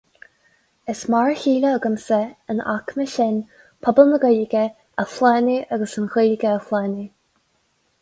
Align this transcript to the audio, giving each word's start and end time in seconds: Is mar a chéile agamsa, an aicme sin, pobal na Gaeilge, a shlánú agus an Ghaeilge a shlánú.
Is 0.93 1.01
mar 1.13 1.29
a 1.33 1.35
chéile 1.41 1.69
agamsa, 1.73 2.21
an 2.47 2.63
aicme 2.77 3.07
sin, 3.13 3.37
pobal 3.83 4.11
na 4.15 4.21
Gaeilge, 4.27 4.65
a 5.05 5.09
shlánú 5.15 5.63
agus 5.77 5.97
an 6.03 6.13
Ghaeilge 6.17 6.53
a 6.57 6.59
shlánú. 6.69 7.09